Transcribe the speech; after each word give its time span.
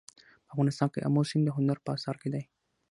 په 0.45 0.49
افغانستان 0.53 0.87
کې 0.93 1.05
آمو 1.07 1.21
سیند 1.29 1.43
د 1.47 1.49
هنر 1.57 1.77
په 1.85 1.89
اثار 1.95 2.15
کې 2.21 2.29
دی. 2.33 2.43